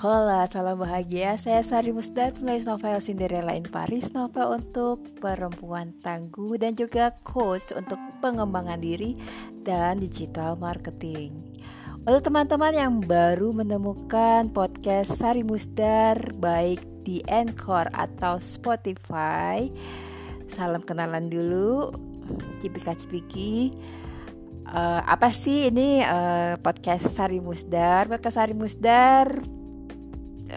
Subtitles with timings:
[0.00, 1.36] Hola, salam bahagia.
[1.36, 7.68] Saya Sari Musdar, penulis novel Cinderella in Paris, novel untuk perempuan tangguh dan juga coach
[7.76, 9.12] untuk pengembangan diri
[9.60, 11.36] dan digital marketing.
[12.08, 19.68] Untuk teman-teman yang baru menemukan podcast Sari Musdar baik di Anchor atau Spotify,
[20.48, 21.92] salam kenalan dulu.
[22.64, 23.76] Cipika-cipiki
[24.64, 28.08] uh, apa sih ini uh, podcast Sari Musdar?
[28.08, 29.59] Podcast Sari Musdar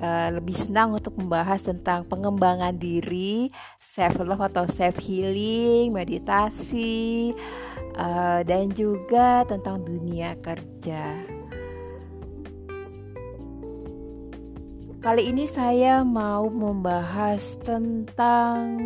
[0.02, 7.34] uh, lebih senang untuk membahas tentang pengembangan diri, self love atau self healing, meditasi,
[7.98, 11.22] uh, dan juga tentang dunia kerja.
[15.04, 18.80] Kali ini saya mau membahas tentang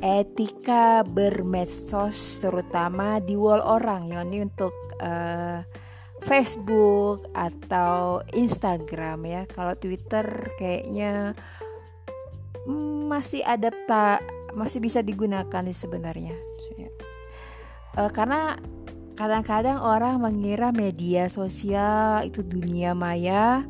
[0.00, 5.60] etika bermedsos terutama di wall orang ya ini untuk uh,
[6.24, 9.42] Facebook atau Instagram ya.
[9.48, 10.24] Kalau Twitter
[10.60, 11.32] kayaknya
[12.68, 14.20] mm, masih adapta
[14.54, 16.34] masih bisa digunakan sih sebenarnya.
[17.96, 18.58] E, karena
[19.18, 23.66] kadang-kadang orang mengira media sosial itu dunia maya,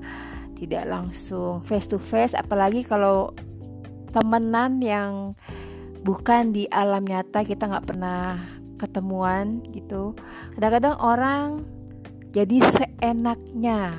[0.61, 3.33] tidak langsung face to face apalagi kalau
[4.11, 5.13] temenan yang
[6.03, 8.41] bukan di alam nyata kita nggak pernah
[8.81, 10.17] ketemuan gitu.
[10.57, 11.47] Kadang-kadang orang
[12.31, 13.95] jadi seenaknya.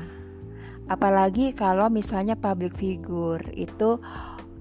[0.91, 3.99] Apalagi kalau misalnya public figure itu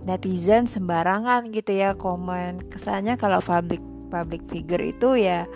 [0.07, 2.71] netizen sembarangan gitu ya komen.
[2.71, 5.47] Kesannya kalau public public figure itu ya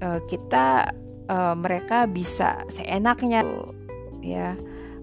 [0.00, 0.92] uh, kita
[1.28, 3.44] uh, mereka bisa seenaknya
[4.24, 4.56] ya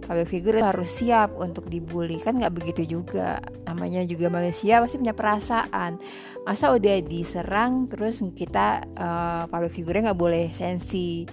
[0.04, 2.20] public figure harus siap untuk dibully.
[2.20, 3.40] Kan nggak begitu juga.
[3.64, 6.00] Namanya juga manusia pasti punya perasaan.
[6.44, 11.26] Masa udah diserang terus kita uh, public figure nggak boleh sensi.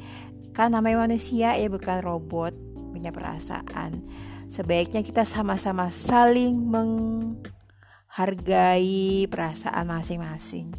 [0.54, 2.54] Kan namanya manusia ya bukan robot
[2.94, 4.02] punya perasaan.
[4.50, 6.58] Sebaiknya kita sama-sama saling
[8.10, 10.74] menghargai perasaan masing-masing.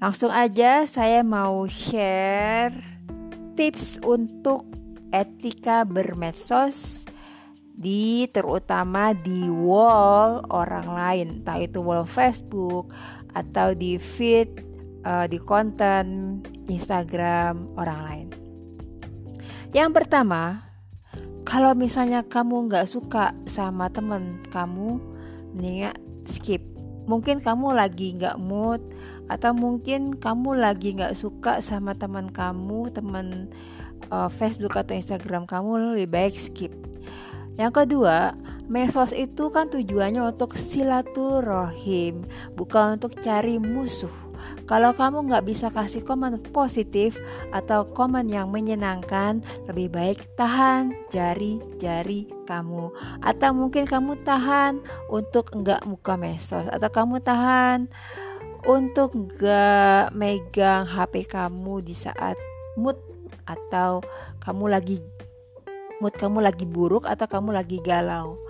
[0.00, 2.72] Langsung aja saya mau share
[3.52, 4.79] tips untuk
[5.10, 7.06] etika bermedsos
[7.80, 12.92] di terutama di wall orang lain, entah itu wall Facebook
[13.32, 14.60] atau di feed
[15.06, 16.38] uh, di konten
[16.68, 18.28] Instagram orang lain.
[19.70, 20.66] Yang pertama,
[21.46, 25.00] kalau misalnya kamu nggak suka sama temen kamu,
[25.56, 25.96] mendingan
[26.26, 26.62] skip.
[27.08, 28.82] Mungkin kamu lagi nggak mood
[29.30, 33.50] atau mungkin kamu lagi nggak suka sama teman kamu, teman
[34.08, 36.72] uh, Facebook atau Instagram kamu lebih baik skip.
[37.60, 38.32] Yang kedua,
[38.70, 42.24] medsos itu kan tujuannya untuk silaturahim,
[42.56, 44.30] bukan untuk cari musuh.
[44.64, 47.18] Kalau kamu nggak bisa kasih komen positif
[47.52, 52.88] atau komen yang menyenangkan, lebih baik tahan jari-jari kamu.
[53.20, 57.90] Atau mungkin kamu tahan untuk nggak muka medsos atau kamu tahan
[58.64, 62.38] untuk nggak megang HP kamu di saat
[62.78, 63.09] mood
[63.44, 64.04] atau
[64.42, 64.96] kamu lagi
[66.00, 68.40] mood kamu lagi buruk atau kamu lagi galau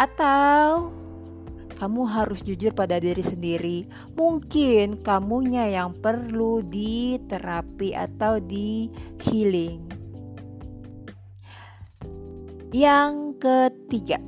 [0.00, 0.88] atau
[1.78, 3.78] kamu harus jujur pada diri sendiri.
[4.18, 8.90] Mungkin kamunya yang perlu diterapi atau di
[9.22, 9.86] healing.
[12.74, 14.18] Yang ketiga,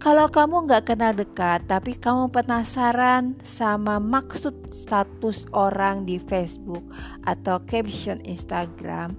[0.00, 6.82] kalau kamu nggak kenal dekat, tapi kamu penasaran sama maksud status orang di Facebook
[7.28, 9.12] atau caption Instagram,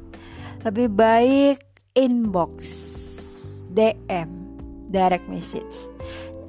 [0.66, 1.62] lebih baik
[1.94, 2.66] inbox,
[3.70, 4.30] DM,
[4.90, 5.86] direct message.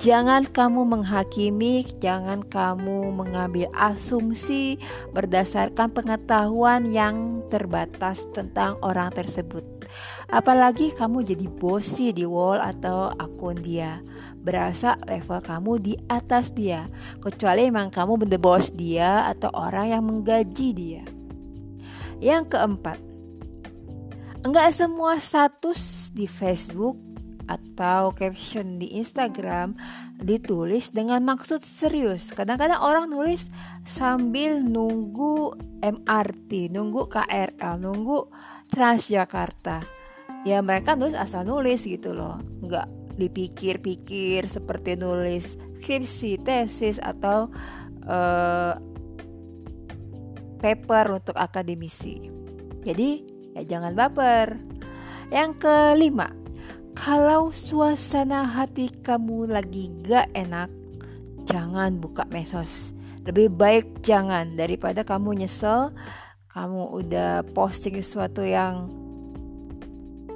[0.02, 4.74] Jangan kamu menghakimi, jangan kamu mengambil asumsi
[5.14, 9.62] berdasarkan pengetahuan yang terbatas tentang orang tersebut.
[10.26, 14.02] Apalagi kamu jadi bosi di wall atau akun dia.
[14.42, 16.90] Berasa level kamu di atas dia,
[17.22, 21.06] kecuali memang kamu bener bos dia atau orang yang menggaji dia.
[22.18, 22.98] Yang keempat,
[24.42, 27.11] enggak semua status di Facebook
[27.52, 29.76] atau caption di Instagram
[30.16, 32.32] ditulis dengan maksud serius.
[32.32, 33.52] Kadang-kadang orang nulis
[33.84, 35.52] sambil nunggu
[35.82, 38.30] MRT, nunggu KRL, nunggu
[38.72, 39.84] Transjakarta.
[40.48, 42.88] Ya mereka nulis asal nulis gitu loh, nggak
[43.20, 47.52] dipikir-pikir seperti nulis skripsi, tesis atau
[48.08, 48.74] uh,
[50.62, 52.30] paper untuk akademisi.
[52.82, 53.22] Jadi
[53.52, 54.56] ya jangan baper.
[55.32, 56.28] Yang kelima,
[56.92, 60.68] kalau suasana hati kamu lagi gak enak,
[61.48, 62.92] jangan buka mesos.
[63.24, 65.94] Lebih baik jangan daripada kamu nyesel,
[66.52, 68.92] kamu udah posting sesuatu yang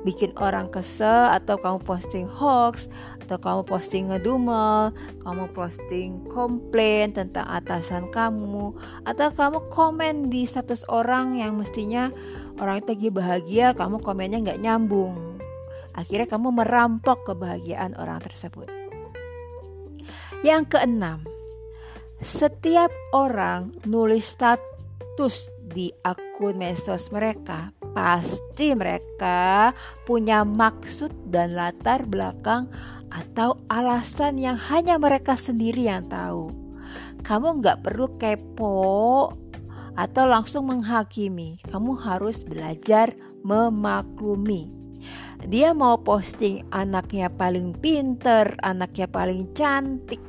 [0.06, 2.86] bikin orang kesel atau kamu posting hoax
[3.26, 4.94] atau kamu posting ngedumel,
[5.26, 8.70] kamu posting komplain tentang atasan kamu
[9.02, 12.14] atau kamu komen di status orang yang mestinya
[12.62, 15.25] orang itu lagi bahagia, kamu komennya nggak nyambung.
[15.96, 18.68] Akhirnya kamu merampok kebahagiaan orang tersebut.
[20.44, 21.24] Yang keenam,
[22.20, 29.72] setiap orang nulis status di akun medsos mereka pasti mereka
[30.04, 32.68] punya maksud dan latar belakang
[33.08, 36.52] atau alasan yang hanya mereka sendiri yang tahu.
[37.24, 39.32] Kamu nggak perlu kepo
[39.96, 41.56] atau langsung menghakimi.
[41.64, 44.75] Kamu harus belajar memaklumi.
[45.44, 50.22] Dia mau posting anaknya paling pinter, anaknya paling cantik,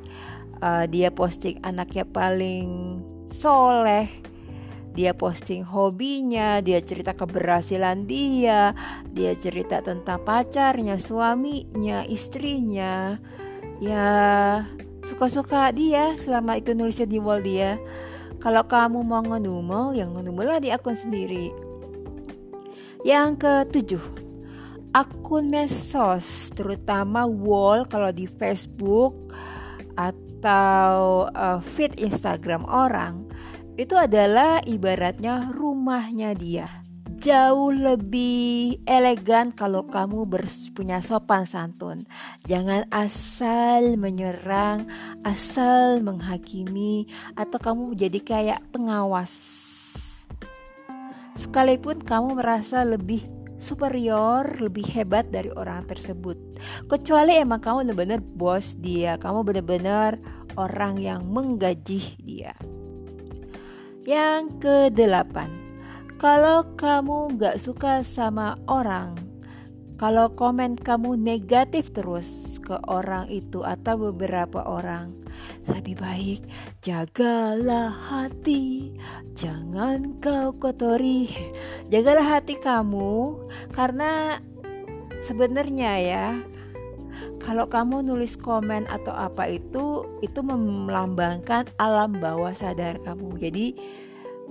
[0.60, 3.00] uh, dia posting anaknya paling
[3.32, 4.12] soleh,
[4.98, 8.74] dia posting hobinya, dia cerita keberhasilan dia,
[9.14, 13.22] dia cerita tentang pacarnya, suaminya, istrinya.
[13.78, 14.66] Ya,
[15.06, 17.78] suka-suka dia selama itu nulisnya di wall dia.
[18.42, 21.54] Kalau kamu mau ngedumel, yang ngedumel lah di akun sendiri.
[23.06, 24.04] Yang ketujuh,
[24.96, 29.36] akun medsos, terutama wall kalau di Facebook
[29.98, 33.28] atau uh, feed Instagram orang
[33.78, 36.68] itu adalah ibaratnya rumahnya dia.
[37.18, 40.30] Jauh lebih elegan kalau kamu
[40.74, 42.06] punya sopan santun.
[42.46, 44.86] Jangan asal menyerang,
[45.26, 49.34] asal menghakimi, atau kamu jadi kayak pengawas.
[51.38, 53.26] Sekalipun kamu merasa lebih
[53.58, 56.38] superior, lebih hebat dari orang tersebut.
[56.88, 60.22] Kecuali emang kamu benar-benar bos dia, kamu benar-benar
[60.58, 62.54] orang yang menggaji dia.
[64.08, 65.52] Yang kedelapan,
[66.16, 69.27] kalau kamu gak suka sama orang,
[69.98, 75.10] kalau komen kamu negatif terus ke orang itu atau beberapa orang,
[75.66, 76.46] lebih baik
[76.86, 78.94] jagalah hati,
[79.34, 81.30] jangan kau kotori.
[81.94, 83.42] Jagalah hati kamu
[83.74, 84.38] karena
[85.26, 86.28] sebenarnya ya
[87.42, 93.40] kalau kamu nulis komen atau apa itu itu melambangkan alam bawah sadar kamu.
[93.40, 93.68] Jadi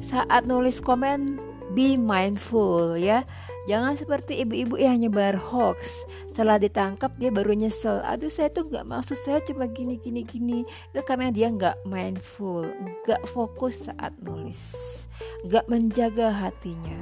[0.02, 1.38] saat nulis komen
[1.76, 3.22] be mindful ya
[3.66, 6.06] jangan seperti ibu-ibu yang nyebar hoax.
[6.32, 8.00] Setelah ditangkap dia baru nyesel.
[8.06, 10.62] Aduh saya tuh nggak maksud saya cuma gini gini gini.
[10.94, 12.66] Itu karena dia nggak mindful
[13.04, 15.06] nggak fokus saat nulis
[15.46, 16.98] nggak menjaga hatinya.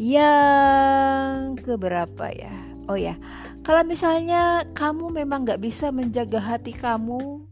[0.00, 2.54] Yang keberapa ya?
[2.88, 3.14] Oh ya,
[3.60, 7.44] kalau misalnya kamu memang gak bisa menjaga hati kamu,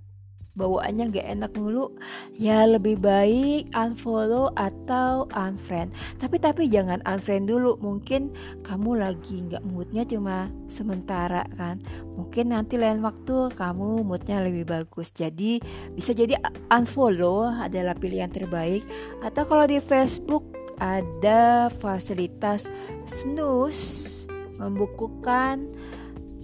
[0.59, 1.95] bawaannya gak enak mulu,
[2.35, 5.95] ya lebih baik unfollow atau unfriend.
[6.19, 8.35] Tapi tapi jangan unfriend dulu, mungkin
[8.67, 11.79] kamu lagi gak moodnya cuma sementara kan.
[12.19, 15.15] Mungkin nanti lain waktu kamu moodnya lebih bagus.
[15.15, 15.63] Jadi
[15.95, 16.35] bisa jadi
[16.75, 18.83] unfollow adalah pilihan terbaik.
[19.23, 20.43] Atau kalau di Facebook
[20.79, 22.67] ada fasilitas
[23.07, 24.27] snooze
[24.59, 25.71] membukukan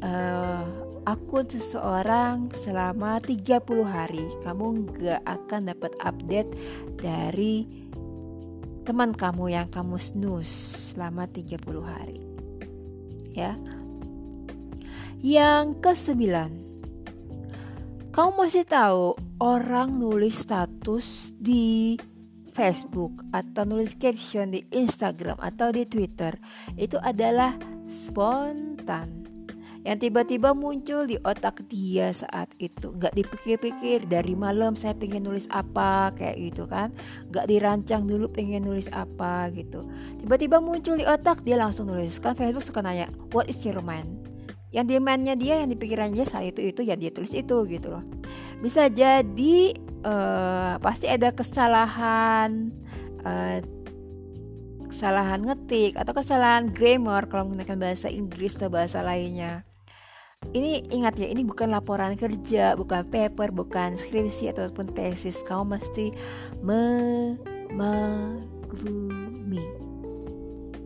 [0.02, 4.24] uh, akun seseorang selama 30 hari.
[4.40, 6.50] Kamu gak akan dapat update
[6.98, 7.68] dari
[8.84, 12.20] teman kamu yang kamu snooze selama 30 hari.
[13.32, 13.56] Ya.
[15.24, 16.52] Yang kesembilan,
[18.12, 21.96] kamu masih tahu orang nulis status di
[22.54, 26.36] Facebook atau nulis caption di Instagram atau di Twitter
[26.78, 27.58] itu adalah
[27.90, 29.23] spontan
[29.84, 32.96] yang tiba-tiba muncul di otak dia saat itu.
[32.96, 36.90] Nggak dipikir-pikir dari malam saya pengen nulis apa kayak gitu kan.
[37.28, 39.84] Nggak dirancang dulu pengen nulis apa gitu.
[40.24, 42.16] Tiba-tiba muncul di otak dia langsung nulis.
[42.16, 44.24] Kan Facebook suka nanya what is your mind
[44.74, 48.02] yang demandnya dia yang dipikirannya saat itu itu ya dia tulis itu gitu loh.
[48.58, 49.70] Bisa jadi
[50.02, 52.74] uh, pasti ada kesalahan
[53.22, 53.62] uh,
[54.90, 59.62] kesalahan ngetik atau kesalahan grammar kalau menggunakan bahasa Inggris atau bahasa lainnya.
[60.52, 65.40] Ini ingat ya, ini bukan laporan kerja, bukan paper, bukan skripsi ataupun tesis.
[65.46, 66.12] Kamu mesti
[66.60, 67.96] memaklumi.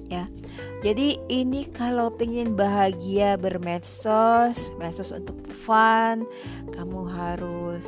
[0.08, 0.24] Ya.
[0.80, 6.22] Jadi ini kalau pengen bahagia bermedsos, medsos untuk fun,
[6.70, 7.84] kamu harus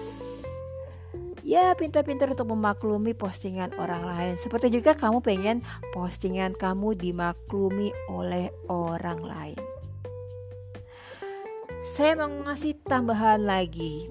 [1.41, 4.35] ya pintar-pintar untuk memaklumi postingan orang lain.
[4.37, 9.70] Seperti juga kamu pengen postingan kamu dimaklumi oleh orang lain.
[11.91, 14.07] Saya mau ngasih tambahan lagi.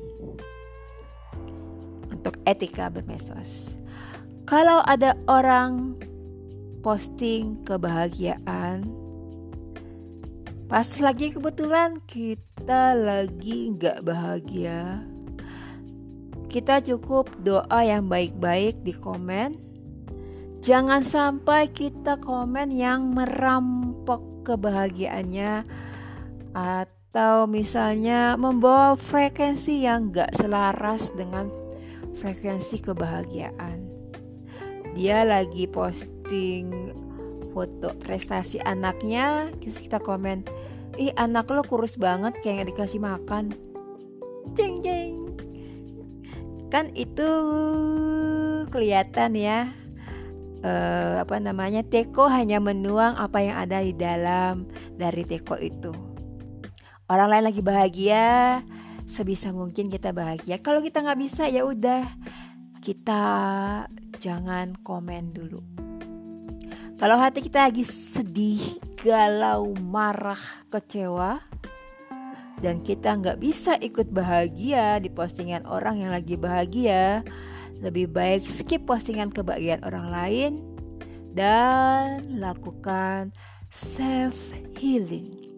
[2.11, 3.79] Untuk etika bermesos.
[4.43, 5.95] Kalau ada orang
[6.83, 8.83] posting kebahagiaan
[10.67, 15.01] Pas lagi kebetulan kita lagi nggak bahagia.
[16.45, 19.57] Kita cukup doa yang baik-baik di komen.
[20.59, 25.63] Jangan sampai kita komen yang merampok kebahagiaannya
[26.53, 26.98] Atau
[27.49, 31.49] misalnya membawa frekuensi yang gak selaras dengan
[32.21, 33.89] frekuensi kebahagiaan.
[34.93, 36.93] Dia lagi posting
[37.49, 40.45] foto prestasi anaknya terus kita komen
[41.01, 43.57] ih anak lo kurus banget kayak gak dikasih makan.
[44.53, 45.17] Jeng jeng.
[46.69, 47.25] Kan itu
[48.69, 49.73] kelihatan ya
[50.61, 56.08] uh, apa namanya teko hanya menuang apa yang ada di dalam dari teko itu
[57.09, 58.61] orang lain lagi bahagia
[59.09, 62.05] sebisa mungkin kita bahagia kalau kita nggak bisa ya udah
[62.79, 63.23] kita
[64.21, 65.59] jangan komen dulu
[66.99, 68.59] kalau hati kita lagi sedih,
[68.99, 71.39] galau, marah, kecewa,
[72.59, 77.23] dan kita nggak bisa ikut bahagia di postingan orang yang lagi bahagia,
[77.79, 80.51] lebih baik skip postingan kebahagiaan orang lain
[81.31, 83.31] dan lakukan
[83.71, 84.35] self
[84.75, 85.48] healing.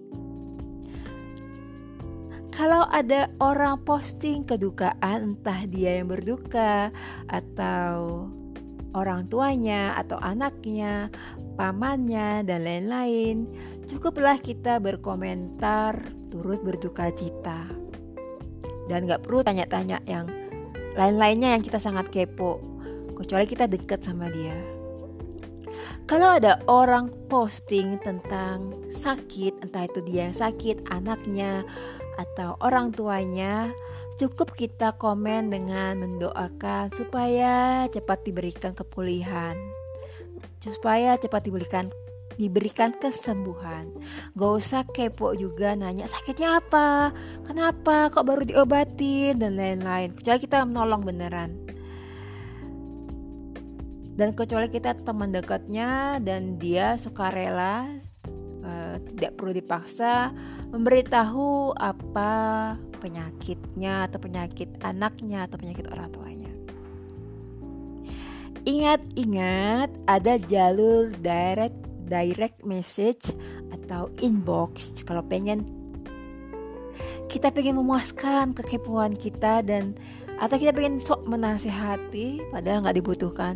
[2.61, 6.93] Kalau ada orang posting kedukaan, entah dia yang berduka
[7.25, 8.29] atau
[8.93, 11.09] orang tuanya atau anaknya,
[11.57, 13.49] pamannya, dan lain-lain,
[13.89, 17.65] cukuplah kita berkomentar turut berduka cita.
[18.85, 20.29] Dan gak perlu tanya-tanya yang
[20.93, 22.61] lain-lainnya yang kita sangat kepo,
[23.17, 24.53] kecuali kita deket sama dia.
[26.05, 31.65] Kalau ada orang posting tentang sakit, entah itu dia yang sakit, anaknya,
[32.21, 33.73] atau orang tuanya,
[34.21, 39.57] Cukup kita komen dengan mendoakan supaya cepat diberikan kepulihan,
[40.61, 41.89] supaya cepat diberikan
[42.37, 43.89] diberikan kesembuhan.
[44.37, 47.17] Gak usah kepo juga nanya sakitnya apa,
[47.49, 50.13] kenapa, kok baru diobatin dan lain-lain.
[50.13, 51.51] Kecuali kita menolong beneran.
[54.13, 57.89] Dan kecuali kita teman dekatnya dan dia suka rela,
[58.61, 60.29] uh, tidak perlu dipaksa
[60.71, 62.31] memberitahu apa
[63.03, 66.51] penyakitnya atau penyakit anaknya atau penyakit orang tuanya.
[68.63, 71.75] Ingat-ingat ada jalur direct
[72.07, 73.31] direct message
[73.71, 75.63] atau inbox kalau pengen
[77.31, 79.95] kita pengen memuaskan kekepuan kita dan
[80.35, 83.55] atau kita pengen sok menasehati padahal nggak dibutuhkan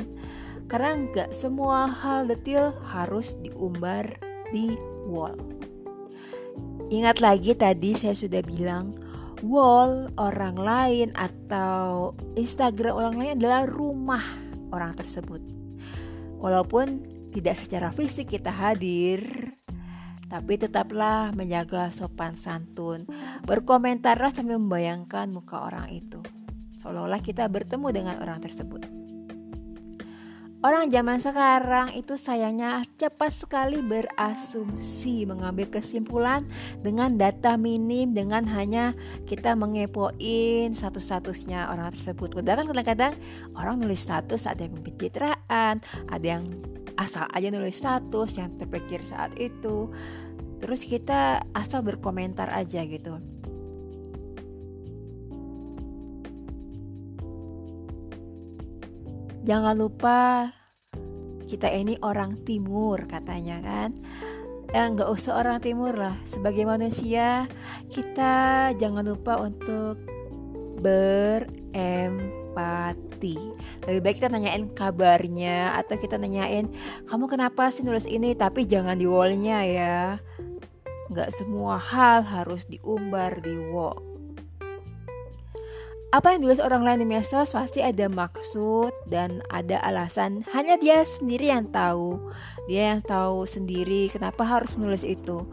[0.71, 4.07] karena nggak semua hal detail harus diumbar
[4.49, 4.73] di
[5.05, 5.54] wall.
[6.85, 8.93] Ingat lagi tadi saya sudah bilang
[9.41, 14.21] wall orang lain atau Instagram orang lain adalah rumah
[14.69, 15.41] orang tersebut.
[16.37, 17.01] Walaupun
[17.33, 19.25] tidak secara fisik kita hadir,
[20.29, 23.09] tapi tetaplah menjaga sopan santun.
[23.49, 26.21] Berkomentarlah sambil membayangkan muka orang itu.
[26.77, 28.94] Seolah-olah kita bertemu dengan orang tersebut.
[30.65, 36.41] Orang zaman sekarang itu sayangnya cepat sekali berasumsi, mengambil kesimpulan
[36.81, 38.97] dengan data minim dengan hanya
[39.29, 42.41] kita mengepoin satu-statusnya orang tersebut.
[42.41, 43.13] Padahal kadang-kadang
[43.53, 46.49] orang nulis status ada yang pencitraan, ada yang
[46.97, 49.93] asal aja nulis status yang terpikir saat itu.
[50.65, 53.21] Terus kita asal berkomentar aja gitu.
[59.45, 60.49] Jangan lupa
[61.45, 63.93] kita ini orang timur katanya kan?
[64.73, 66.17] Ya nggak usah orang timur lah.
[66.25, 67.45] Sebagai manusia
[67.85, 70.01] kita jangan lupa untuk
[70.81, 71.77] berempati.
[73.85, 76.65] Lebih baik kita nanyain kabarnya atau kita nanyain
[77.05, 78.33] kamu kenapa sih nulis ini?
[78.33, 80.17] Tapi jangan di wallnya ya.
[81.13, 84.14] Nggak semua hal harus diumbar di wall
[86.15, 90.47] apa yang ditulis orang lain di medsos pasti ada maksud dan ada alasan.
[90.55, 92.31] Hanya dia sendiri yang tahu.
[92.71, 95.43] Dia yang tahu sendiri kenapa harus menulis itu.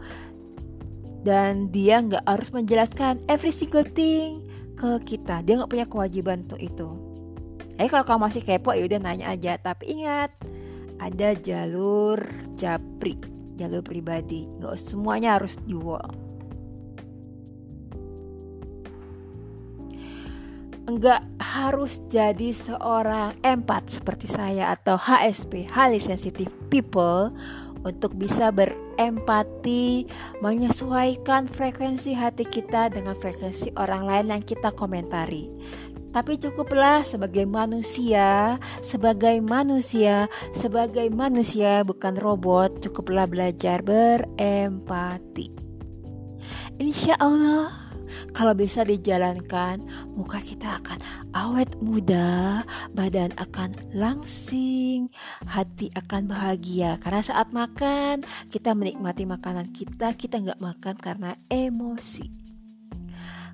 [1.19, 4.47] Dan dia nggak harus menjelaskan every single thing
[4.79, 5.43] ke kita.
[5.43, 6.87] Dia nggak punya kewajiban untuk itu.
[7.75, 9.59] Eh kalau kamu masih kepo ya udah nanya aja.
[9.59, 10.31] Tapi ingat
[10.95, 12.23] ada jalur
[12.55, 13.19] japri,
[13.59, 14.47] jalur pribadi.
[14.63, 16.22] Nggak semuanya harus di wall.
[20.83, 27.31] Enggak harus jadi seorang empat seperti saya atau HSP highly sensitive people
[27.83, 30.07] untuk bisa berempati
[30.39, 35.51] menyesuaikan frekuensi hati kita dengan frekuensi orang lain yang kita komentari
[36.13, 45.49] Tapi cukuplah sebagai manusia, sebagai manusia, sebagai manusia bukan robot, cukuplah belajar berempati.
[46.77, 47.82] Insya Allah
[48.31, 50.99] kalau bisa dijalankan, muka kita akan
[51.33, 55.09] awet muda, badan akan langsing,
[55.45, 56.97] hati akan bahagia.
[57.01, 62.43] Karena saat makan, kita menikmati makanan kita, kita nggak makan karena emosi.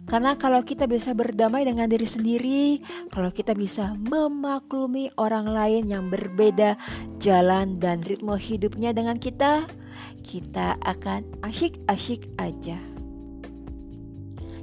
[0.09, 2.81] Karena kalau kita bisa berdamai dengan diri sendiri,
[3.13, 6.81] kalau kita bisa memaklumi orang lain yang berbeda
[7.21, 9.69] jalan dan ritme hidupnya dengan kita,
[10.25, 12.88] kita akan asyik-asyik aja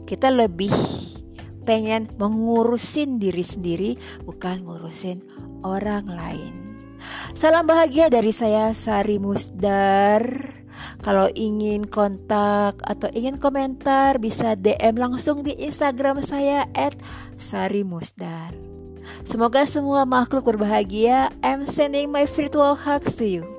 [0.06, 0.70] kita lebih
[1.66, 5.20] pengen mengurusin diri sendiri bukan ngurusin
[5.66, 6.54] orang lain.
[7.34, 10.22] Salam bahagia dari saya Sari Musdar.
[11.02, 16.70] Kalau ingin kontak atau ingin komentar bisa DM langsung di Instagram saya
[17.36, 18.54] @sarimusdar.
[19.22, 21.30] Semoga semua makhluk berbahagia.
[21.42, 23.55] I'm sending my virtual hugs to you.